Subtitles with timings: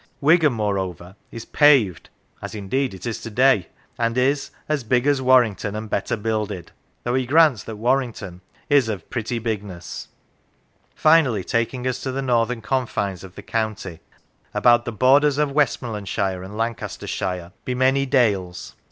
[0.19, 2.09] Wigan, moreover, is" paved"
[2.41, 3.67] (as indeed it is to day!)
[3.99, 6.71] and is" as big as Warrington and better builded,"
[7.03, 10.07] though he grants that Warrington is" of a pretty bigness."
[10.95, 13.99] Finally, taking us to the northern confines of the county:"
[14.55, 18.45] About the borders of Westmorlandshire and Lancastershire be many 78 In the Time of Leland
[18.49, 18.75] dales.